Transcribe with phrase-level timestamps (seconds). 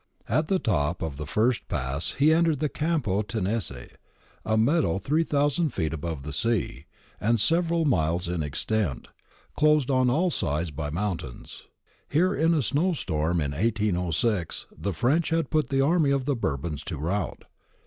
[0.27, 3.89] At the top of the first pass he entered the Campo Tenese,
[4.43, 6.85] a meadow 3000 feet above the sea,
[7.19, 9.09] and several miles in extent,
[9.51, 11.67] enclosed on all sides by mountains.
[12.09, 16.83] Here in a snowstorm in 1806 the French had put the army of the Bourbons
[16.85, 17.43] to rout.